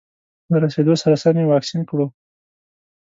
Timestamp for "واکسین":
1.51-1.81